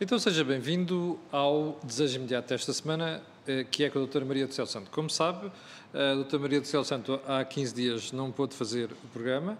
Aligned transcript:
Então 0.00 0.16
seja 0.16 0.44
bem-vindo 0.44 1.18
ao 1.32 1.76
Desejo 1.82 2.18
Imediato 2.18 2.50
desta 2.50 2.72
semana, 2.72 3.20
eh, 3.48 3.66
que 3.68 3.82
é 3.82 3.90
com 3.90 3.98
a 3.98 4.02
doutora 4.02 4.24
Maria 4.24 4.46
do 4.46 4.54
Céu 4.54 4.64
Santo. 4.64 4.92
Como 4.92 5.10
sabe, 5.10 5.50
a 5.92 6.14
doutora 6.14 6.40
Maria 6.40 6.60
do 6.60 6.68
Céu 6.68 6.84
Santo 6.84 7.20
há 7.26 7.44
15 7.44 7.74
dias 7.74 8.12
não 8.12 8.30
pôde 8.30 8.54
fazer 8.54 8.92
o 8.92 9.08
programa, 9.12 9.58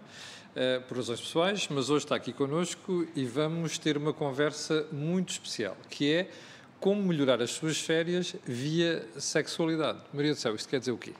eh, 0.55 0.79
por 0.87 0.95
razões 0.95 1.19
pessoais, 1.19 1.67
mas 1.69 1.89
hoje 1.89 2.05
está 2.05 2.15
aqui 2.15 2.31
connosco 2.31 3.05
e 3.17 3.25
vamos 3.25 3.77
ter 3.77 3.97
uma 3.97 4.13
conversa 4.13 4.87
muito 4.93 5.33
especial, 5.33 5.75
que 5.89 6.09
é 6.09 6.29
como 6.79 7.03
melhorar 7.03 7.41
as 7.41 7.51
suas 7.51 7.77
férias 7.77 8.33
via 8.45 9.05
sexualidade. 9.17 9.99
Maria 10.13 10.33
do 10.33 10.39
Céu, 10.39 10.55
isto 10.55 10.69
quer 10.69 10.79
dizer 10.79 10.93
o 10.93 10.97
quê? 10.97 11.11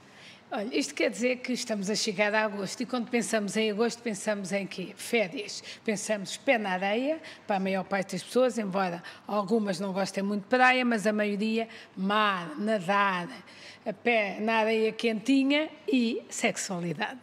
Olha, 0.52 0.75
isto 0.75 0.95
quer 0.95 1.11
dizer 1.11 1.36
que 1.38 1.54
estamos 1.54 1.91
a 1.91 1.95
chegar 1.95 2.34
a 2.34 2.45
agosto 2.45 2.82
e 2.82 2.86
quando 2.88 3.07
pensamos 3.07 3.55
em 3.55 3.70
agosto 3.70 4.02
pensamos 4.02 4.52
em 4.52 4.65
quê? 4.65 4.93
Férias. 4.95 5.64
Pensamos 5.86 6.38
pé 6.38 6.57
na 6.57 6.71
areia, 6.71 7.21
para 7.45 7.57
a 7.57 7.59
maior 7.59 7.83
parte 7.83 8.14
das 8.14 8.23
pessoas, 8.23 8.57
embora 8.57 9.04
algumas 9.27 9.79
não 9.79 9.93
gostem 9.93 10.23
muito 10.23 10.42
de 10.42 10.47
praia, 10.47 10.83
mas 10.83 11.06
a 11.06 11.14
maioria 11.14 11.68
mar, 11.96 12.57
nadar, 12.57 13.29
pé 14.04 14.39
na 14.39 14.56
areia 14.56 14.92
quentinha 14.92 15.70
e 15.87 16.23
sexualidade. 16.29 17.20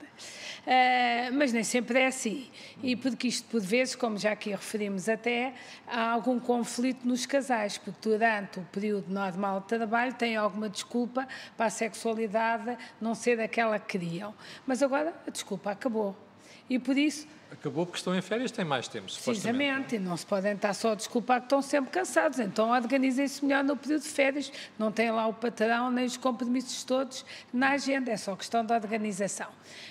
Uh, 0.67 1.33
mas 1.33 1.53
nem 1.53 1.63
sempre 1.63 2.01
é 2.01 2.07
assim. 2.09 2.51
E 2.83 2.97
porque 2.97 3.29
isto, 3.29 3.49
por 3.49 3.61
vezes, 3.61 3.95
como 3.95 4.19
já 4.19 4.33
aqui 4.33 4.51
referimos 4.51 5.09
até, 5.09 5.55
há 5.87 6.11
algum 6.11 6.41
conflito 6.41 7.07
nos 7.07 7.25
casais, 7.25 7.79
porque 7.79 8.09
durante 8.09 8.59
o 8.59 8.63
período 8.73 9.09
normal 9.09 9.61
de 9.61 9.69
trabalho 9.69 10.13
têm 10.15 10.35
alguma 10.35 10.69
desculpa 10.69 11.29
para 11.57 11.67
a 11.67 11.71
sexualidade 11.71 12.77
não 13.01 13.15
ser 13.15 13.41
aquela 13.41 13.79
que 13.79 13.99
queriam. 13.99 14.35
Mas 14.67 14.83
agora 14.83 15.15
a 15.25 15.31
desculpa 15.31 15.71
acabou. 15.71 16.26
E 16.69 16.79
por 16.79 16.97
isso 16.97 17.27
Acabou 17.51 17.87
porque 17.87 17.99
estão 17.99 18.15
em 18.15 18.21
férias, 18.21 18.51
têm 18.51 18.65
mais 18.65 18.89
tempo, 18.89 19.07
Precisamente, 19.07 19.95
e 19.95 19.99
não 20.01 20.17
se 20.17 20.27
podem 20.27 20.53
estar 20.53 20.75
só 20.75 20.93
a 20.93 20.95
desculpar 20.97 21.41
que 21.41 21.47
estão 21.47 21.63
sempre 21.63 21.91
cansados. 21.91 22.41
Então 22.41 22.71
organizem-se 22.71 23.45
melhor 23.45 23.63
no 23.63 23.77
período 23.77 24.03
de 24.03 24.09
férias. 24.09 24.53
Não 24.77 24.91
têm 24.91 25.13
lá 25.13 25.29
o 25.29 25.33
patrão 25.33 25.91
nem 25.91 26.05
os 26.05 26.17
compromissos 26.17 26.83
todos 26.83 27.25
na 27.53 27.71
agenda, 27.71 28.11
é 28.11 28.17
só 28.17 28.35
questão 28.35 28.65
de 28.65 28.73
organização. 28.73 29.49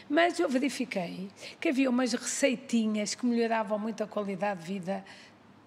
Mas 0.09 0.37
eu 0.37 0.49
verifiquei 0.49 1.29
que 1.59 1.69
havia 1.69 1.89
umas 1.89 2.11
receitinhas 2.11 3.15
que 3.15 3.25
melhoravam 3.25 3.79
muito 3.79 4.03
a 4.03 4.07
qualidade 4.07 4.59
de 4.59 4.73
vida 4.73 5.03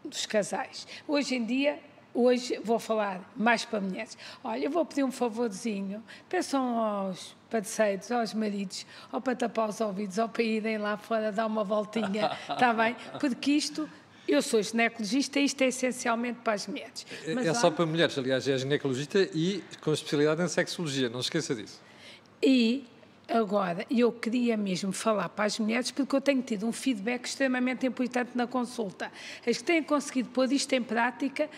dos 0.04 0.26
casais. 0.26 0.86
Hoje 1.06 1.36
em 1.36 1.44
dia 1.44 1.78
hoje 2.14 2.58
vou 2.64 2.78
falar 2.78 3.20
mais 3.36 3.64
para 3.64 3.80
mulheres. 3.80 4.16
Olha, 4.42 4.64
eu 4.64 4.70
vou 4.70 4.84
pedir 4.84 5.04
um 5.04 5.12
favorzinho. 5.12 6.02
Peçam 6.28 6.78
aos 6.78 7.36
parceiros, 7.50 8.10
aos 8.10 8.34
maridos, 8.34 8.86
ou 9.12 9.20
para 9.20 9.34
tapar 9.34 9.68
os 9.68 9.80
ouvidos, 9.80 10.18
ou 10.18 10.28
para 10.28 10.42
irem 10.42 10.78
lá 10.78 10.96
fora 10.96 11.32
dar 11.32 11.46
uma 11.46 11.64
voltinha, 11.64 12.36
está 12.48 12.72
bem? 12.74 12.96
Porque 13.18 13.52
isto 13.52 13.88
eu 14.28 14.42
sou 14.42 14.62
ginecologista 14.62 15.40
e 15.40 15.44
isto 15.44 15.62
é 15.62 15.68
essencialmente 15.68 16.40
para 16.44 16.52
as 16.52 16.66
mulheres. 16.66 17.06
É, 17.26 17.34
Mas, 17.34 17.46
é 17.46 17.54
só 17.54 17.70
para 17.70 17.86
mulheres, 17.86 18.16
aliás, 18.18 18.46
é 18.46 18.58
ginecologista 18.58 19.18
e 19.34 19.64
com 19.80 19.90
especialidade 19.90 20.42
em 20.42 20.48
sexologia, 20.48 21.08
não 21.08 21.22
se 21.22 21.26
esqueça 21.26 21.54
disso. 21.54 21.80
E 22.42 22.84
agora, 23.26 23.86
eu 23.90 24.12
queria 24.12 24.54
mesmo 24.54 24.92
falar 24.92 25.30
para 25.30 25.46
as 25.46 25.58
mulheres 25.58 25.90
porque 25.90 26.14
eu 26.14 26.20
tenho 26.20 26.42
tido 26.42 26.66
um 26.66 26.72
feedback 26.72 27.24
extremamente 27.24 27.86
importante 27.86 28.32
na 28.34 28.46
consulta. 28.46 29.10
As 29.46 29.56
que 29.56 29.64
têm 29.64 29.82
conseguido 29.82 30.28
pôr 30.28 30.52
isto 30.52 30.74
em 30.74 30.82
prática 30.82 31.48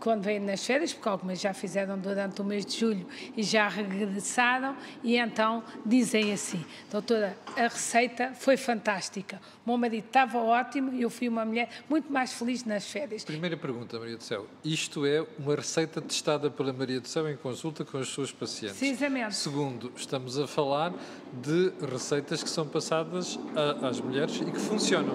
quando 0.00 0.22
vêm 0.22 0.40
nas 0.40 0.64
férias, 0.64 0.92
porque 0.92 1.08
algumas 1.08 1.40
já 1.40 1.52
fizeram 1.52 1.98
durante 1.98 2.40
o 2.40 2.44
mês 2.44 2.64
de 2.64 2.78
julho 2.78 3.06
e 3.36 3.42
já 3.42 3.68
regressaram, 3.68 4.74
e 5.04 5.16
então 5.16 5.62
dizem 5.84 6.32
assim: 6.32 6.64
Doutora, 6.90 7.36
a 7.56 7.62
receita 7.62 8.32
foi 8.34 8.56
fantástica, 8.56 9.40
o 9.64 9.70
meu 9.70 9.78
marido 9.78 10.06
estava 10.06 10.38
ótimo 10.38 10.92
e 10.94 11.02
eu 11.02 11.10
fui 11.10 11.28
uma 11.28 11.44
mulher 11.44 11.68
muito 11.88 12.10
mais 12.10 12.32
feliz 12.32 12.64
nas 12.64 12.90
férias. 12.90 13.24
Primeira 13.24 13.56
pergunta, 13.56 13.98
Maria 13.98 14.16
do 14.16 14.24
Céu: 14.24 14.46
isto 14.64 15.04
é 15.04 15.24
uma 15.38 15.54
receita 15.54 16.00
testada 16.00 16.50
pela 16.50 16.72
Maria 16.72 17.00
do 17.00 17.06
Céu 17.06 17.28
em 17.30 17.36
consulta 17.36 17.84
com 17.84 17.98
as 17.98 18.08
suas 18.08 18.32
pacientes? 18.32 18.78
Precisamente. 18.78 19.36
Segundo, 19.36 19.92
estamos 19.94 20.38
a 20.38 20.46
falar 20.46 20.92
de 21.32 21.72
receitas 21.90 22.42
que 22.42 22.48
são 22.48 22.66
passadas 22.66 23.38
a, 23.54 23.88
às 23.88 24.00
mulheres 24.00 24.40
e 24.40 24.44
que 24.50 24.58
funcionam. 24.58 25.14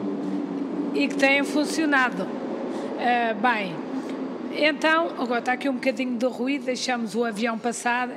E 0.94 1.08
que 1.08 1.16
têm 1.16 1.44
funcionado. 1.44 2.24
Uh, 2.24 3.36
bem, 3.42 3.76
então, 4.58 5.10
agora 5.20 5.40
está 5.40 5.54
aqui 5.54 5.68
um 5.68 5.76
bocadinho 5.76 6.18
de 6.18 6.26
ruído, 6.26 6.66
deixamos 6.66 7.16
o 7.16 7.24
avião 7.24 7.58
passar, 7.58 8.10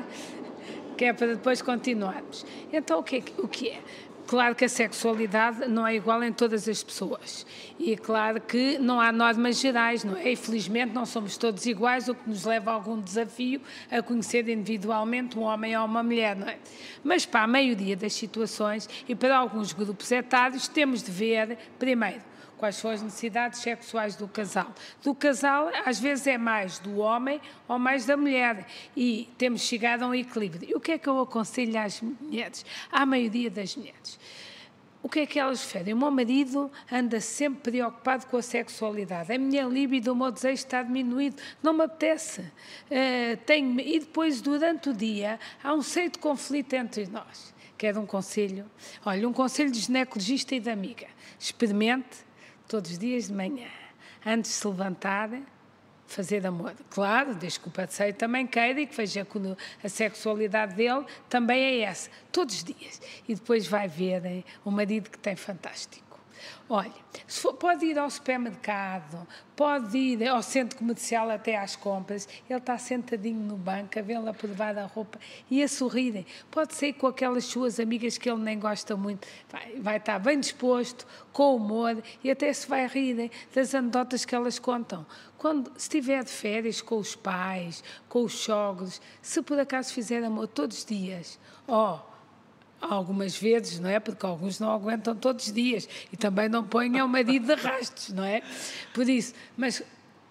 que 0.97 1.05
é 1.05 1.13
para 1.13 1.29
depois 1.29 1.63
continuarmos. 1.63 2.45
Então, 2.73 3.01
o 3.01 3.03
que 3.03 3.17
é? 3.17 3.23
O 3.39 3.49
que 3.49 3.69
é? 3.69 3.81
Claro 4.29 4.55
que 4.55 4.67
a 4.67 4.69
sexualidade 4.69 5.67
não 5.69 5.87
é 5.87 5.95
igual 5.95 6.23
em 6.23 6.31
todas 6.31 6.69
as 6.69 6.83
pessoas. 6.83 7.47
E 7.79 7.95
é 7.95 7.97
claro 7.97 8.39
que 8.43 8.77
não 8.79 9.01
há 9.01 9.11
normas 9.11 9.59
gerais, 9.59 10.05
não 10.05 10.19
é? 10.19 10.33
Infelizmente 10.33 10.93
não 10.93 11.07
somos 11.07 11.39
todos 11.39 11.65
iguais, 11.65 12.11
o 12.11 12.15
que 12.15 12.29
nos 12.29 12.45
leva 12.45 12.71
a 12.71 12.75
algum 12.75 13.01
desafio 13.01 13.59
a 13.91 14.03
conhecer 14.03 14.47
individualmente 14.51 15.39
um 15.39 15.43
homem 15.43 15.75
ou 15.79 15.87
uma 15.87 16.03
mulher, 16.03 16.37
não 16.37 16.47
é? 16.47 16.59
Mas 17.03 17.25
para 17.25 17.45
a 17.45 17.47
maioria 17.47 17.97
das 17.97 18.13
situações 18.13 18.87
e 19.09 19.15
para 19.15 19.35
alguns 19.35 19.73
grupos 19.73 20.13
etários 20.13 20.69
temos 20.69 21.03
de 21.03 21.11
ver, 21.11 21.57
primeiro, 21.79 22.21
quais 22.59 22.77
são 22.77 22.91
as 22.91 23.01
necessidades 23.01 23.61
sexuais 23.61 24.17
do 24.17 24.29
casal. 24.29 24.75
Do 25.03 25.15
casal, 25.15 25.71
às 25.87 25.99
vezes, 25.99 26.27
é 26.27 26.37
mais 26.37 26.79
do 26.79 26.99
homem 26.99 27.41
ou 27.67 27.79
mais 27.79 28.05
da 28.05 28.17
mulher. 28.17 28.67
E 28.97 29.29
temos 29.39 29.63
chegado 29.63 30.03
a 30.03 30.09
um 30.09 30.15
equilíbrio. 30.15 30.69
E 30.71 30.75
o 30.75 30.81
que 30.81 30.93
é 30.93 30.99
que 30.99 31.09
eu 31.09 31.21
aconselho 31.21 31.79
às 31.79 32.03
mulheres? 32.03 32.67
À 32.91 33.07
maioria 33.07 33.49
das 33.49 33.77
mulheres. 33.77 34.19
O 35.01 35.09
que 35.09 35.21
é 35.21 35.27
que 35.27 35.39
elas 35.39 35.61
preferem? 35.61 35.95
O 35.95 35.97
meu 35.97 36.11
marido 36.11 36.71
anda 36.91 37.21
sempre 37.21 37.71
preocupado 37.71 38.27
com 38.27 38.37
a 38.37 38.43
sexualidade. 38.43 39.33
A 39.33 39.39
minha 39.39 39.65
libido, 39.65 40.13
o 40.13 40.17
meu 40.17 40.31
desejo 40.33 40.55
está 40.55 40.83
diminuído. 40.83 41.41
Não 41.63 41.73
me 41.73 41.85
apetece. 41.85 42.41
Uh, 42.41 43.37
tenho... 43.47 43.81
E 43.81 44.01
depois, 44.01 44.41
durante 44.41 44.91
o 44.91 44.93
dia, 44.93 45.39
há 45.63 45.73
um 45.73 45.83
certo 45.83 46.15
de 46.15 46.19
conflito 46.19 46.75
entre 46.75 47.07
nós. 47.07 47.55
Quero 47.79 48.01
um 48.01 48.07
conselho? 48.07 48.69
Olha, 49.07 49.29
um 49.29 49.33
conselho 49.33 49.71
de 49.71 49.79
ginecologista 49.79 50.57
e 50.57 50.61
de 50.61 50.69
amiga. 50.69 51.07
Experimente 51.39 52.28
todos 52.69 52.93
os 52.93 52.99
dias 52.99 53.29
de 53.29 53.33
manhã, 53.33 53.69
antes 54.25 54.51
de 54.51 54.57
se 54.59 54.69
levantar, 54.69 55.31
fazer 56.07 56.47
amor. 56.47 56.75
Claro, 56.91 57.35
desde 57.35 57.61
que 57.61 57.69
o 57.69 57.71
parceiro 57.71 58.17
também 58.17 58.47
queira 58.47 58.81
e 58.81 58.87
que 58.87 58.95
veja 58.95 59.25
que 59.25 59.39
a 59.83 59.89
sexualidade 59.89 60.75
dele 60.75 61.05
também 61.29 61.61
é 61.61 61.81
essa, 61.81 62.11
todos 62.31 62.55
os 62.57 62.65
dias. 62.65 63.01
E 63.27 63.35
depois 63.35 63.67
vai 63.67 63.89
ver 63.89 64.45
o 64.65 64.71
marido 64.71 65.11
que 65.11 65.19
tem 65.19 65.35
fantástico. 65.35 66.08
Olha, 66.69 66.93
pode 67.59 67.87
ir 67.87 67.99
ao 67.99 68.11
supermercado, 68.11 69.27
pode 69.57 69.97
ir 69.97 70.29
ao 70.29 70.43
centro 70.43 70.79
comercial 70.79 71.31
até 71.31 71.57
às 71.57 71.75
compras, 71.77 72.29
ele 72.49 72.59
está 72.59 72.77
sentadinho 72.77 73.41
no 73.41 73.57
banco 73.57 73.99
a 73.99 74.03
vê-la 74.03 74.35
provar 74.35 74.77
a 74.79 74.85
roupa 74.85 75.19
e 75.51 75.63
a 75.63 75.69
sorrirem. 75.69 76.27
Pode 76.51 76.75
ser 76.75 76.93
com 76.93 77.07
aquelas 77.07 77.45
suas 77.45 77.81
amigas 77.81 78.19
que 78.19 78.31
ele 78.31 78.43
nem 78.43 78.59
gosta 78.59 78.97
muito, 78.97 79.27
vai, 79.49 79.77
vai 79.81 79.97
estar 79.97 80.19
bem 80.19 80.39
disposto, 80.39 81.07
com 81.33 81.57
humor 81.57 82.03
e 82.23 82.31
até 82.31 82.53
se 82.53 82.69
vai 82.69 82.87
rir 82.87 83.31
das 83.55 83.75
anedotas 83.75 84.25
que 84.25 84.35
elas 84.35 84.59
contam. 84.59 85.07
Quando 85.39 85.73
estiver 85.77 86.23
de 86.25 86.31
férias 86.31 86.83
com 86.83 86.99
os 86.99 87.15
pais, 87.15 87.83
com 88.09 88.25
os 88.25 88.35
sogros, 88.35 89.01
se 89.23 89.41
por 89.41 89.59
acaso 89.59 89.93
fizer 89.93 90.23
amor 90.23 90.49
todos 90.49 90.79
os 90.79 90.85
dias, 90.85 91.39
ó. 91.67 91.95
Oh, 91.95 92.18
algumas 92.81 93.37
vezes, 93.37 93.81
não 93.81 93.91
é? 93.91 93.99
Porque 93.99 94.25
alguns 94.25 94.61
não 94.61 94.71
aguentam 94.71 95.15
todos 95.15 95.47
os 95.47 95.53
dias 95.53 95.89
e 96.13 96.17
também 96.17 96.49
não 96.49 96.65
põem 96.65 97.01
o 97.01 97.09
marido 97.09 97.47
de 97.47 97.61
rastos, 97.61 98.13
não 98.13 98.25
é? 98.25 98.43
Por 98.95 99.09
isso, 99.09 99.35
mas 99.57 99.83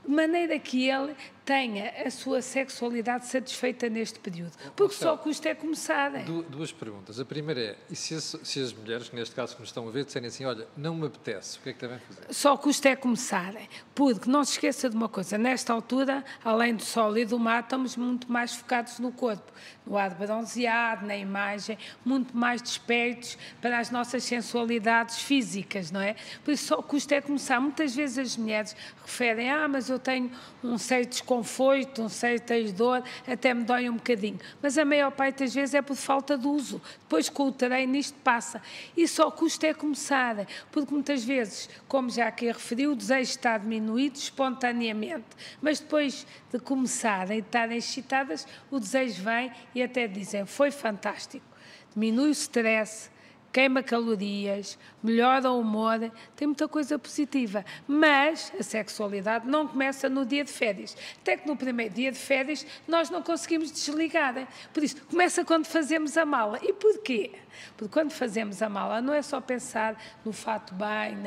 de 0.06 0.14
maneira 0.14 0.58
que 0.58 0.90
ele 0.90 1.16
tenha 1.48 1.94
a 2.06 2.12
sua 2.12 2.42
sexualidade 2.42 3.26
satisfeita 3.26 3.88
neste 3.88 4.20
período. 4.20 4.52
Porque 4.76 4.94
só 4.94 5.16
custa 5.16 5.48
é 5.48 5.56
começar. 5.56 6.12
Duas 6.50 6.74
perguntas. 6.74 7.22
A 7.22 7.26
primeira 7.26 7.62
é, 7.62 7.78
e 7.90 7.96
se 7.96 8.16
as, 8.16 8.36
se 8.44 8.60
as, 8.62 8.74
mulheres, 8.74 9.10
neste 9.14 9.34
caso 9.34 9.56
que 9.56 9.62
nos 9.62 9.70
estão 9.70 9.88
a 9.88 9.92
ver, 9.92 10.04
disserem 10.04 10.28
assim, 10.28 10.44
olha, 10.44 10.68
não 10.76 10.94
me 10.94 11.08
apetece, 11.08 11.58
o 11.58 11.62
que 11.62 11.70
é 11.70 11.74
que 11.74 11.80
devem 11.80 12.00
fazer? 12.00 12.34
Só 12.34 12.58
custa 12.58 12.90
é 12.90 12.98
começar. 12.98 13.54
Porque 13.96 14.30
não 14.30 14.44
se 14.44 14.52
esqueça 14.52 14.90
de 14.90 14.98
uma 14.98 15.08
coisa, 15.08 15.38
nesta 15.38 15.72
altura, 15.72 16.22
além 16.44 16.76
do 16.76 16.84
sol 16.84 17.18
e 17.18 17.24
do 17.24 17.40
mar, 17.40 17.64
estamos 17.64 17.96
muito 17.96 18.30
mais 18.30 18.54
focados 18.54 19.00
no 19.00 19.14
corpo, 19.14 19.50
no 19.86 19.98
ar 19.98 20.14
bronzeado, 20.16 21.06
na 21.06 21.16
imagem, 21.16 21.78
muito 22.04 22.36
mais 22.36 22.62
despertos 22.62 23.38
para 23.62 23.80
as 23.80 23.90
nossas 23.90 24.26
sensualidades 24.26 25.22
físicas, 25.22 25.92
não 25.92 26.02
é? 26.02 26.18
Por 26.44 26.52
isso 26.52 26.68
só 26.68 26.82
custa 26.82 27.16
é 27.16 27.22
começar. 27.22 27.62
Muitas 27.62 27.96
vezes 27.96 28.18
as 28.18 28.36
mulheres 28.36 28.76
referem, 29.02 29.50
ah, 29.50 29.66
mas 29.70 29.90
eu 29.90 29.98
tenho 29.98 30.30
um 30.62 30.78
certo 30.78 31.12
desconforto 31.12 31.37
desconforto, 31.38 32.04
um 32.04 32.10
certo 32.10 32.54
dor, 32.74 33.04
até 33.28 33.54
me 33.54 33.64
dói 33.64 33.90
um 33.90 33.96
bocadinho. 33.96 34.40
Mas 34.62 34.78
a 34.78 34.86
maior 34.86 35.12
parte 35.12 35.40
das 35.44 35.54
vezes 35.54 35.76
é 35.76 35.82
por 35.82 35.96
falta 35.96 36.38
de 36.38 36.48
uso. 36.48 36.82
Depois 37.00 37.30
com 37.30 37.48
o 37.48 37.52
treino 37.52 37.96
isto 37.96 38.18
passa. 38.24 38.62
E 38.96 39.08
só 39.08 39.30
custa 39.30 39.68
é 39.68 39.74
começar, 39.74 40.48
porque 40.72 40.94
muitas 40.94 41.24
vezes, 41.24 41.70
como 41.88 42.10
já 42.10 42.28
aqui 42.28 42.48
referi, 42.48 42.88
o 42.88 42.96
desejo 42.96 43.32
está 43.32 43.58
diminuído 43.58 44.18
espontaneamente. 44.18 45.26
Mas 45.62 45.80
depois 45.80 46.26
de 46.52 46.60
começarem 46.60 47.38
e 47.38 47.42
estarem 47.42 47.78
excitadas, 47.78 48.48
o 48.72 48.80
desejo 48.80 49.24
vem 49.24 49.52
e 49.76 49.84
até 49.84 50.08
dizem, 50.08 50.46
foi 50.46 50.72
fantástico. 50.72 51.46
Diminui 51.94 52.30
o 52.30 52.32
stress, 52.32 53.10
queima 53.58 53.82
calorias, 53.82 54.78
melhora 55.02 55.50
o 55.50 55.60
humor, 55.60 56.12
tem 56.36 56.48
muita 56.48 56.68
coisa 56.68 57.00
positiva. 57.00 57.66
Mas 57.88 58.54
a 58.60 58.62
sexualidade 58.62 59.48
não 59.48 59.68
começa 59.68 60.08
no 60.08 60.24
dia 60.24 60.44
de 60.44 60.52
férias. 60.52 60.96
Até 61.20 61.38
que 61.38 61.48
no 61.48 61.58
primeiro 61.58 61.92
dia 61.92 62.12
de 62.12 62.20
férias 62.20 62.64
nós 62.88 63.10
não 63.10 63.24
conseguimos 63.24 63.72
desligar. 63.72 64.48
Por 64.72 64.84
isso, 64.84 65.04
começa 65.08 65.44
quando 65.44 65.66
fazemos 65.66 66.16
a 66.18 66.24
mala. 66.24 66.60
E 66.62 66.72
porquê? 66.72 67.32
Porque 67.76 67.92
quando 67.92 68.12
fazemos 68.12 68.62
a 68.62 68.70
mala, 68.70 69.02
não 69.02 69.12
é 69.12 69.24
só 69.24 69.42
pensar 69.42 70.00
no 70.24 70.32
fato 70.32 70.76
bem, 70.76 71.18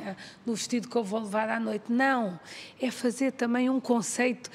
no 0.47 0.55
vestido 0.55 0.89
que 0.89 0.95
eu 0.95 1.03
vou 1.03 1.19
levar 1.19 1.49
à 1.49 1.59
noite. 1.59 1.87
Não. 1.91 2.39
É 2.81 2.93
fazer 2.93 3.33
também 3.33 3.69
um 3.69 3.81
conceito 3.81 4.49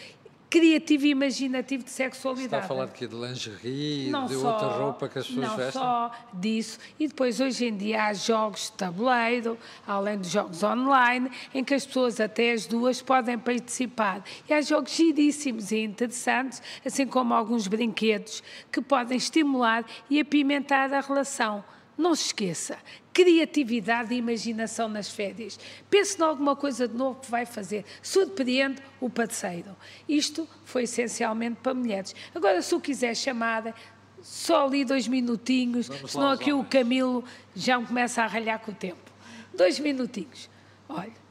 criativo 0.56 1.06
e 1.06 1.10
imaginativo 1.10 1.84
de 1.84 1.90
sexualidade. 1.90 2.46
Está 2.46 2.60
a 2.60 2.62
falar 2.62 2.86
de 2.86 2.94
quê? 2.94 3.08
De 3.08 3.16
lingerie, 3.16 4.10
não 4.10 4.26
de 4.26 4.36
só, 4.36 4.54
outra 4.54 4.68
roupa 4.70 5.10
que 5.10 5.20
as 5.20 5.28
pessoas 5.28 5.48
não 5.48 5.58
vestem? 5.58 5.82
Não 5.82 5.90
só 5.90 6.12
disso. 6.34 6.80
E 6.98 7.08
depois, 7.10 7.42
hoje 7.42 7.66
em 7.66 7.76
dia, 7.76 8.06
há 8.06 8.14
jogos 8.14 8.68
de 8.68 8.72
tabuleiro, 8.78 9.58
além 9.86 10.18
de 10.18 10.30
jogos 10.30 10.64
online, 10.64 11.30
em 11.54 11.62
que 11.62 11.74
as 11.74 11.86
pessoas, 11.86 12.22
até 12.22 12.54
as 12.54 12.66
duas, 12.66 13.02
podem 13.02 13.38
participar. 13.38 14.24
E 14.50 14.54
há 14.54 14.62
jogos 14.62 14.96
giríssimos 14.96 15.72
e 15.72 15.80
interessantes, 15.80 16.62
assim 16.86 17.06
como 17.06 17.34
alguns 17.34 17.68
brinquedos, 17.68 18.42
que 18.72 18.82
podem 18.82 19.18
estimular 19.18 19.84
e 20.10 20.22
apimentar 20.22 20.94
a 20.94 21.02
relação. 21.02 21.66
Não 21.98 22.14
se 22.14 22.28
esqueça, 22.28 22.78
criatividade 23.14 24.14
e 24.14 24.18
imaginação 24.18 24.90
nas 24.90 25.10
férias. 25.10 25.58
Pense 25.90 26.20
em 26.20 26.24
alguma 26.24 26.56
coisa 26.56 26.88
de 26.88 26.96
novo 26.96 27.22
que 27.22 27.32
vai 27.32 27.46
fazer. 27.46 27.86
Surpreende 28.02 28.82
o 29.00 29.10
parceiro. 29.10 29.76
Isto 30.08 30.48
foi 30.66 30.84
essencialmente 30.84 31.60
para 31.64 31.74
mulheres. 31.74 32.14
Agora, 32.34 32.62
se 32.62 32.76
o 32.76 32.82
quiser 32.82 33.16
chamada, 33.16 33.74
só 34.22 34.66
ali 34.66 34.84
dois 34.84 35.08
minutinhos, 35.08 35.88
Vamos 35.88 36.12
senão 36.12 36.30
aqui 36.30 36.52
o 36.52 36.64
Camilo 36.66 37.24
já 37.56 37.80
me 37.80 37.86
começa 37.86 38.22
a 38.24 38.28
ralhar 38.28 38.60
com 38.60 38.72
o 38.72 38.76
tempo. 38.76 39.12
Dois 39.54 39.80
minutinhos. 39.80 40.50
Olha, 40.90 41.25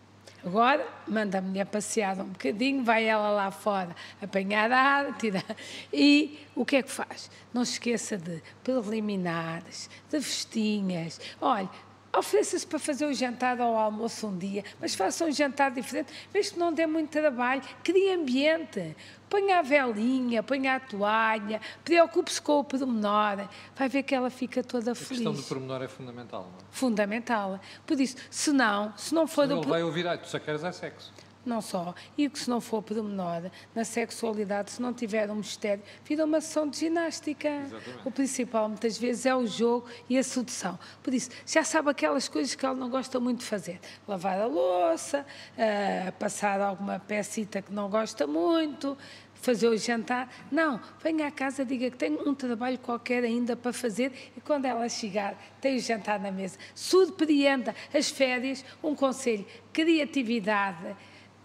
Agora 0.45 0.87
manda 1.09 1.39
a 1.39 1.41
mulher 1.41 1.65
passear 1.65 2.21
um 2.21 2.29
bocadinho, 2.29 2.85
vai 2.85 3.05
ela 3.07 3.31
lá 3.31 3.51
fora 3.51 3.97
apanhar 4.21 4.71
ar, 4.71 5.17
tirar. 5.17 5.45
E 5.93 6.39
o 6.55 6.67
que 6.67 6.77
é 6.77 6.83
que 6.83 6.91
faz? 6.91 7.31
Não 7.53 7.65
se 7.65 7.73
esqueça 7.73 8.19
de 8.19 8.43
preliminares, 8.63 9.89
de 10.11 10.21
festinhas. 10.21 11.19
Olha, 11.41 11.71
ofereça-se 12.19 12.67
para 12.67 12.79
fazer 12.79 13.07
o 13.07 13.13
jantar 13.13 13.61
ou 13.61 13.75
o 13.75 13.77
almoço 13.77 14.27
um 14.27 14.37
dia, 14.37 14.65
mas 14.81 14.95
faça 14.95 15.25
um 15.25 15.33
jantar 15.33 15.71
diferente, 15.71 16.13
mesmo 16.33 16.55
que 16.55 16.59
não 16.59 16.73
dê 16.73 16.87
muito 16.87 17.11
trabalho, 17.11 17.63
crie 17.83 18.13
ambiente. 18.13 18.97
Ponha 19.29 19.59
a 19.59 19.63
velinha, 19.63 20.43
ponha 20.43 20.77
a 20.77 20.81
toalha, 20.81 21.61
preocupe-se 21.85 22.41
com 22.41 22.61
o 22.61 22.65
pormenor, 22.65 23.49
vai 23.75 23.89
ver 23.89 24.05
que 24.05 24.15
ela 24.15 24.31
fica 24.31 24.63
toda 24.63 24.93
a 24.93 24.95
feliz. 24.95 25.27
A 25.27 25.31
questão 25.31 25.33
do 25.33 25.43
pormenor 25.43 25.83
é 25.83 25.89
fundamental, 25.89 26.43
não 26.43 26.59
é? 26.59 26.63
Fundamental. 26.71 27.61
Por 27.85 28.01
isso, 28.01 28.17
se 28.31 28.53
não, 28.53 28.97
se 28.97 29.13
não 29.13 29.27
for... 29.27 29.47
Senão 29.47 29.61
ele 29.61 29.71
vai 29.71 29.83
ouvir, 29.83 30.07
ah, 30.07 30.17
tu 30.17 30.29
só 30.29 30.39
queres 30.39 30.63
é 30.63 30.71
sexo 30.71 31.13
não 31.49 31.61
só. 31.61 31.95
E 32.17 32.29
que 32.29 32.39
se 32.39 32.49
não 32.49 32.61
for 32.61 32.83
pormenor, 32.83 33.51
na 33.75 33.85
sexualidade, 33.85 34.71
se 34.71 34.83
não 34.83 34.93
tiver 34.93 35.31
um 35.31 35.37
mistério, 35.37 35.83
vira 36.05 36.25
uma 36.25 36.41
sessão 36.41 36.69
de 36.69 36.79
ginástica. 36.79 37.49
Exatamente. 37.49 38.09
O 38.09 38.11
principal, 38.11 38.69
muitas 38.69 38.99
vezes, 38.99 39.27
é 39.27 39.35
o 39.35 39.47
jogo 39.47 39.87
e 40.09 40.19
a 40.19 40.23
sedução. 40.23 40.79
Por 41.03 41.15
isso, 41.15 41.31
já 41.47 41.65
sabe 41.65 41.91
aquelas 41.91 42.29
coisas 42.29 42.55
que 42.55 42.65
ela 42.65 42.75
não 42.75 42.91
gosta 42.91 43.19
muito 43.21 43.41
de 43.41 43.47
fazer. 43.47 43.81
Lavar 44.07 44.41
a 44.41 44.47
louça, 44.47 45.25
uh, 45.57 46.13
passar 46.13 46.61
alguma 46.61 46.99
pecita 46.99 47.63
que 47.63 47.73
não 47.73 47.89
gosta 47.89 48.27
muito, 48.27 48.97
fazer 49.45 49.69
o 49.69 49.77
jantar. 49.77 50.29
Não, 50.51 50.81
venha 51.03 51.27
à 51.27 51.31
casa, 51.31 51.65
diga 51.65 51.91
que 51.91 51.97
tem 51.97 52.13
um 52.13 52.35
trabalho 52.35 52.79
qualquer 52.79 53.23
ainda 53.25 53.55
para 53.55 53.73
fazer 53.73 54.33
e 54.37 54.41
quando 54.41 54.65
ela 54.65 54.89
chegar, 54.89 55.39
tem 55.61 55.77
o 55.77 55.81
jantar 55.81 56.19
na 56.19 56.33
mesa. 56.33 56.59
Surpreenda 56.75 57.75
as 57.93 58.09
férias, 58.09 58.65
um 58.83 58.95
conselho, 58.95 59.45
criatividade, 59.73 60.97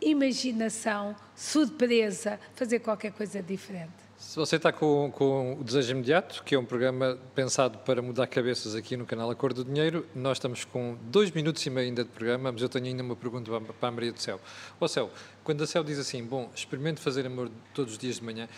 imaginação, 0.02 1.16
surpresa, 1.36 2.40
fazer 2.56 2.80
qualquer 2.80 3.12
coisa 3.12 3.42
diferente. 3.42 4.10
Se 4.20 4.36
você 4.36 4.58
está 4.58 4.72
com, 4.72 5.10
com, 5.16 5.54
o 5.54 5.64
Desejo 5.64 5.92
Imediato, 5.92 6.44
que 6.44 6.54
é 6.54 6.60
um 6.60 6.66
programa 6.66 7.18
pensado 7.34 7.78
para 7.80 8.02
mudar 8.02 8.28
cabeças 8.28 8.76
aqui 8.76 8.98
no 8.98 9.06
canal 9.06 9.32
Acordo 9.32 9.64
do 9.64 9.72
Dinheiro, 9.72 10.06
nós 10.14 10.38
estamos 10.38 10.66
com 10.66 10.98
dois 11.04 11.32
minutos 11.32 11.66
e 11.66 11.70
meio 11.70 11.88
ainda 11.88 12.04
de 12.04 12.10
programa, 12.10 12.52
mas 12.52 12.62
eu 12.62 12.68
tenho 12.68 12.86
ainda 12.86 13.02
uma 13.02 13.16
pergunta 13.16 13.50
para 13.80 13.88
a 13.88 13.92
Maria 13.92 14.12
do 14.12 14.20
Céu. 14.20 14.40
Ó 14.78 14.88
Céu, 14.90 15.10
quando 15.42 15.64
a 15.64 15.68
Céu 15.68 15.86
diz 15.86 15.98
assim, 15.98 16.22
bom, 16.22 16.50
experimente 16.54 17.00
fazer 17.00 17.26
amor 17.26 17.50
todos 17.74 17.94
os 17.94 17.98
dias 17.98 18.18
de 18.18 18.24
manhã, 18.26 18.50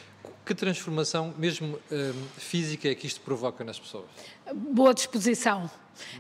que 0.54 0.56
transformação, 0.56 1.34
mesmo 1.38 1.80
hum, 1.90 2.14
física, 2.38 2.90
é 2.90 2.96
que 2.96 3.08
isto 3.08 3.22
provoca 3.22 3.64
nas 3.64 3.80
pessoas? 3.80 4.06
Boa 4.54 4.94
disposição 4.94 5.70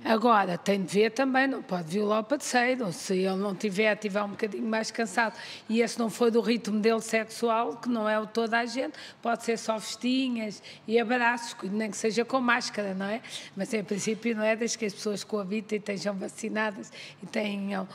Agora, 0.03 0.57
tem 0.57 0.83
de 0.83 0.93
ver 0.93 1.11
também, 1.11 1.47
não 1.47 1.61
pode 1.61 1.89
violar 1.89 2.19
o 2.19 2.23
parceiro, 2.23 2.91
se 2.91 3.19
ele 3.19 3.35
não 3.35 3.55
tiver, 3.55 3.95
tiver 3.95 4.21
um 4.23 4.29
bocadinho 4.29 4.67
mais 4.67 4.89
cansado 4.89 5.37
e 5.69 5.81
esse 5.81 5.99
não 5.99 6.09
for 6.09 6.31
do 6.31 6.41
ritmo 6.41 6.79
dele 6.79 7.01
sexual, 7.01 7.77
que 7.77 7.89
não 7.89 8.07
é 8.07 8.19
o 8.19 8.25
toda 8.25 8.59
a 8.59 8.65
gente, 8.65 8.93
pode 9.21 9.43
ser 9.43 9.57
só 9.57 9.79
festinhas 9.79 10.61
e 10.87 10.99
abraços, 10.99 11.55
nem 11.63 11.91
que 11.91 11.97
seja 11.97 12.25
com 12.25 12.39
máscara, 12.39 12.93
não 12.93 13.05
é? 13.05 13.21
Mas 13.55 13.73
em 13.73 13.83
princípio 13.83 14.35
não 14.35 14.43
é 14.43 14.55
desde 14.55 14.77
que 14.77 14.85
as 14.85 14.93
pessoas 14.93 15.23
coabitem 15.23 15.77
e 15.77 15.79
estejam 15.79 16.15
vacinadas 16.15 16.91
e 17.21 17.25
tenham 17.25 17.87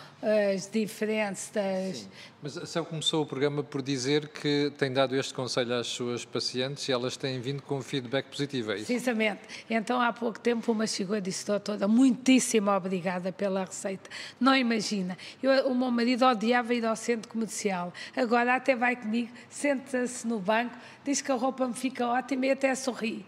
as 0.55 0.69
diferenças. 0.71 2.09
Mas 2.47 2.57
a 2.57 2.65
Céu 2.65 2.85
começou 2.85 3.25
o 3.25 3.27
programa 3.27 3.65
por 3.65 3.83
dizer 3.83 4.29
que 4.29 4.73
tem 4.79 4.93
dado 4.93 5.17
este 5.17 5.35
conselho 5.35 5.75
às 5.75 5.89
suas 5.89 6.25
pacientes 6.25 6.89
e 6.89 6.93
elas 6.93 7.17
têm 7.17 7.41
vindo 7.41 7.61
com 7.61 7.83
feedback 7.83 8.27
positivo, 8.27 8.71
é 8.71 8.77
isso? 8.77 8.87
Precisamente. 8.87 9.41
Então, 9.69 10.01
há 10.01 10.13
pouco 10.13 10.39
tempo, 10.39 10.71
uma 10.71 10.87
chegou 10.87 11.17
e 11.17 11.21
disse, 11.21 11.45
doutora, 11.45 11.89
muitíssimo 11.89 12.71
obrigada 12.71 13.33
pela 13.33 13.65
receita. 13.65 14.09
Não 14.39 14.55
imagina, 14.55 15.19
eu, 15.43 15.67
o 15.67 15.75
meu 15.75 15.91
marido 15.91 16.25
odiava 16.25 16.73
ir 16.73 16.87
ao 16.87 16.95
centro 16.95 17.29
comercial, 17.29 17.93
agora 18.17 18.55
até 18.55 18.77
vai 18.77 18.95
comigo, 18.95 19.33
senta-se 19.51 20.25
no 20.25 20.39
banco, 20.39 20.77
diz 21.05 21.21
que 21.21 21.33
a 21.33 21.35
roupa 21.35 21.67
me 21.67 21.75
fica 21.75 22.07
ótima 22.07 22.47
e 22.47 22.53
até 22.53 22.73
sorri. 22.77 23.27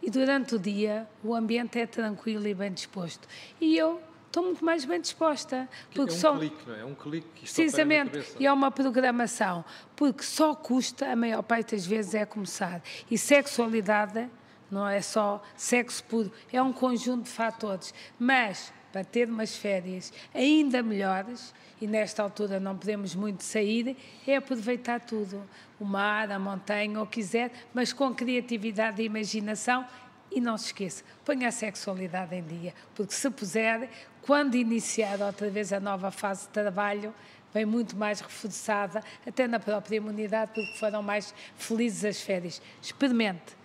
E 0.00 0.08
durante 0.08 0.54
o 0.54 0.60
dia, 0.60 1.08
o 1.24 1.34
ambiente 1.34 1.76
é 1.76 1.86
tranquilo 1.86 2.46
e 2.46 2.54
bem 2.54 2.72
disposto. 2.72 3.26
E 3.60 3.76
eu 3.76 4.00
estou 4.30 4.44
muito 4.44 4.64
mais 4.64 4.84
bem 4.84 5.00
disposta. 5.00 5.68
Porque 5.92 6.12
é 6.12 6.14
um 6.14 6.18
só... 6.18 6.38
clique, 6.38 6.68
não 6.68 6.74
é? 6.74 6.80
É 6.80 6.84
um 6.84 6.94
clique. 6.94 7.40
Precisamente, 7.40 8.24
e 8.38 8.46
é 8.46 8.52
uma 8.52 8.70
programação. 8.70 9.64
Porque 9.94 10.22
só 10.22 10.54
custa, 10.54 11.10
a 11.10 11.16
maior 11.16 11.42
parte 11.42 11.74
das 11.74 11.84
vezes, 11.84 12.14
é 12.14 12.24
começar. 12.24 12.80
E 13.10 13.18
sexualidade 13.18 14.28
não 14.70 14.88
é 14.88 15.00
só 15.00 15.42
sexo 15.56 16.02
puro, 16.04 16.32
é 16.52 16.62
um 16.62 16.72
conjunto 16.72 17.24
de 17.24 17.30
fatores. 17.30 17.92
Mas, 18.18 18.72
para 18.92 19.04
ter 19.04 19.28
umas 19.28 19.56
férias 19.56 20.12
ainda 20.32 20.82
melhores, 20.82 21.52
e 21.80 21.86
nesta 21.86 22.22
altura 22.22 22.60
não 22.60 22.76
podemos 22.76 23.14
muito 23.14 23.42
sair, 23.42 23.96
é 24.26 24.36
aproveitar 24.36 25.00
tudo. 25.00 25.42
O 25.78 25.84
mar, 25.84 26.30
a 26.30 26.38
montanha, 26.38 27.00
o 27.00 27.06
que 27.06 27.20
quiser, 27.20 27.50
mas 27.74 27.92
com 27.92 28.14
criatividade 28.14 29.02
e 29.02 29.06
imaginação 29.06 29.84
e 30.30 30.40
não 30.40 30.56
se 30.56 30.66
esqueça, 30.66 31.02
ponha 31.24 31.48
a 31.48 31.50
sexualidade 31.50 32.34
em 32.34 32.42
dia, 32.42 32.74
porque 32.94 33.12
se 33.12 33.28
puser, 33.30 33.90
quando 34.22 34.54
iniciar 34.54 35.20
outra 35.20 35.50
vez 35.50 35.72
a 35.72 35.80
nova 35.80 36.10
fase 36.10 36.42
de 36.42 36.48
trabalho, 36.48 37.14
vem 37.52 37.64
muito 37.64 37.96
mais 37.96 38.20
reforçada, 38.20 39.02
até 39.26 39.46
na 39.46 39.58
própria 39.58 39.96
imunidade, 39.96 40.52
porque 40.54 40.74
foram 40.78 41.02
mais 41.02 41.34
felizes 41.56 42.04
as 42.04 42.20
férias. 42.20 42.62
Experimente 42.80 43.56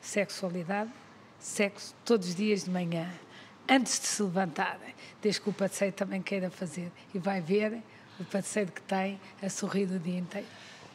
sexualidade, 0.00 0.90
sexo 1.38 1.94
todos 2.04 2.28
os 2.28 2.34
dias 2.34 2.64
de 2.64 2.70
manhã, 2.70 3.10
antes 3.68 4.00
de 4.00 4.06
se 4.06 4.22
levantarem, 4.22 4.94
desde 5.20 5.40
que 5.40 5.50
o 5.50 5.52
parceiro 5.52 5.94
também 5.94 6.20
queira 6.20 6.50
fazer, 6.50 6.90
e 7.14 7.18
vai 7.18 7.40
ver 7.40 7.82
o 8.20 8.24
parceiro 8.24 8.70
que 8.72 8.82
tem 8.82 9.20
a 9.42 9.48
sorrir 9.48 9.90
o 9.90 9.98
dia 9.98 10.18
inteiro. 10.18 10.46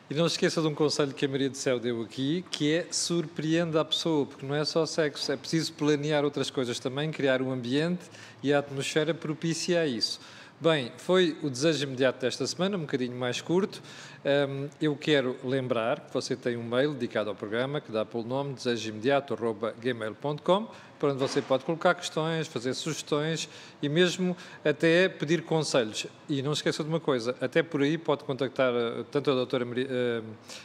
E 0.10 0.14
não 0.14 0.30
se 0.30 0.36
esqueça 0.36 0.62
de 0.62 0.68
um 0.68 0.74
conselho 0.74 1.14
que 1.14 1.26
a 1.26 1.28
Maria 1.28 1.50
do 1.50 1.58
Céu 1.58 1.82
deu 1.82 2.02
aqui, 2.02 2.46
que 2.50 2.74
é 2.74 2.88
surpreenda 2.90 3.82
a 3.82 3.84
pessoa, 3.84 4.26
porque 4.26 4.46
não 4.46 4.56
é 4.56 4.64
só 4.64 4.86
sexo, 4.86 5.30
é 5.30 5.36
preciso 5.36 5.74
planear 5.74 6.24
outras 6.24 6.50
coisas 6.50 6.80
também, 6.80 7.12
criar 7.12 7.42
um 7.42 7.52
ambiente 7.52 8.06
e 8.42 8.54
a 8.54 8.60
atmosfera 8.60 9.14
propicia 9.14 9.82
a 9.82 9.86
isso. 9.86 10.22
Bem, 10.62 10.94
foi 10.96 11.38
o 11.44 11.50
desejo 11.50 11.84
imediato 11.84 12.22
desta 12.22 12.48
semana, 12.48 12.78
um 12.78 12.82
bocadinho 12.82 13.18
mais 13.18 13.42
curto. 13.42 13.84
Eu 14.82 14.96
quero 14.96 15.36
lembrar 15.44 16.00
que 16.02 16.12
você 16.14 16.36
tem 16.36 16.58
um 16.58 16.64
mail 16.64 16.94
dedicado 16.94 17.30
ao 17.30 17.36
programa 17.36 17.80
que 17.80 17.92
dá 17.92 18.04
pelo 18.06 18.24
nome 18.24 18.56
desejoimediato.gmail.com 18.56 20.68
para 21.00 21.10
onde 21.10 21.20
você 21.20 21.42
pode 21.42 21.64
colocar 21.64 21.96
questões, 21.96 22.48
fazer 22.48 22.74
sugestões 22.74 23.48
e 23.82 23.88
mesmo 23.88 24.36
até 24.66 25.08
pedir 25.08 25.44
conselhos. 25.44 26.08
E 26.28 26.42
não 26.42 26.52
esqueça 26.52 26.84
de 26.84 26.90
uma 26.90 27.00
coisa, 27.00 27.36
até 27.40 27.64
por 27.64 27.82
aí 27.82 27.98
pode 27.98 28.24
contactar 28.24 28.74
eh, 28.74 29.06
tanto 29.12 29.32
a 29.32 29.34
doutora 29.34 29.64
Maria, 29.64 29.88
uh, 29.88 30.24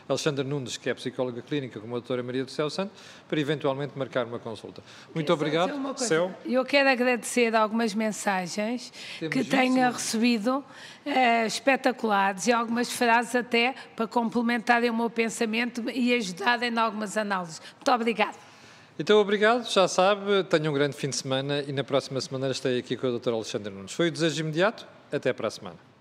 Alexandra 0.09 0.43
Nunes, 0.43 0.77
que 0.77 0.91
é 0.91 0.95
psicóloga 0.95 1.41
clínica, 1.43 1.79
como 1.79 1.95
a 1.95 1.99
doutora 1.99 2.23
Maria 2.23 2.45
do 2.45 2.51
Céu 2.51 2.69
Santo, 2.69 2.93
para 3.29 3.41
eventualmente 3.41 3.97
marcar 3.97 4.27
uma 4.27 4.39
consulta. 4.39 4.83
Muito 5.15 5.33
obrigado. 5.33 5.73
Céu. 5.99 6.35
Eu 6.45 6.65
quero 6.65 6.89
agradecer 6.89 7.55
algumas 7.55 7.95
mensagens 7.95 8.93
Temos 9.21 9.35
que 9.35 9.45
tenha 9.45 9.91
recebido, 9.91 10.59
uh, 10.59 11.47
espetaculares, 11.47 12.47
e 12.47 12.53
algumas 12.53 12.91
frases 12.91 13.35
até 13.53 13.75
para 13.95 14.07
complementarem 14.07 14.89
o 14.89 14.95
meu 14.95 15.11
pensamento 15.11 15.89
e 15.91 16.15
ajudarem 16.15 16.73
em 16.73 16.79
algumas 16.79 17.17
análises. 17.19 17.61
Muito 17.75 17.93
obrigada. 17.93 18.37
Então, 18.99 19.19
obrigado, 19.21 19.69
já 19.71 19.87
sabe, 19.89 20.45
tenha 20.45 20.71
um 20.71 20.75
grande 20.75 20.97
fim 20.97 21.09
de 21.09 21.17
semana 21.17 21.61
e 21.63 21.73
na 21.73 21.85
próxima 21.85 22.21
semana 22.21 22.51
estarei 22.51 22.79
aqui 22.79 22.97
com 22.97 23.07
o 23.07 23.19
Dr. 23.19 23.31
Alexandre 23.31 23.73
Nunes. 23.73 23.93
Foi 23.93 24.09
o 24.09 24.11
desejo 24.11 24.41
imediato, 24.41 24.87
até 25.11 25.33
para 25.33 25.49
a 25.49 25.51
semana. 25.51 25.92